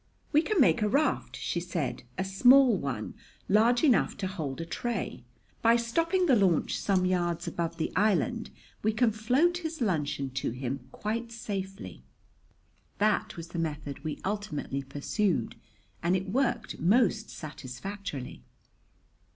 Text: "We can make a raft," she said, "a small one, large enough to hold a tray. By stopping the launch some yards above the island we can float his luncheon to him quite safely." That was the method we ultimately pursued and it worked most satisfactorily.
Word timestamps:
"We 0.31 0.41
can 0.41 0.59
make 0.59 0.81
a 0.81 0.89
raft," 0.89 1.35
she 1.35 1.59
said, 1.59 2.01
"a 2.17 2.23
small 2.25 2.75
one, 2.75 3.13
large 3.47 3.83
enough 3.83 4.17
to 4.17 4.25
hold 4.25 4.59
a 4.59 4.65
tray. 4.65 5.23
By 5.61 5.75
stopping 5.75 6.25
the 6.25 6.35
launch 6.35 6.75
some 6.75 7.05
yards 7.05 7.47
above 7.47 7.77
the 7.77 7.95
island 7.95 8.49
we 8.81 8.93
can 8.93 9.11
float 9.11 9.59
his 9.59 9.79
luncheon 9.79 10.31
to 10.31 10.49
him 10.49 10.87
quite 10.91 11.31
safely." 11.31 12.01
That 12.97 13.37
was 13.37 13.49
the 13.49 13.59
method 13.59 14.03
we 14.03 14.19
ultimately 14.25 14.81
pursued 14.81 15.55
and 16.01 16.15
it 16.15 16.29
worked 16.31 16.79
most 16.79 17.29
satisfactorily. 17.29 18.41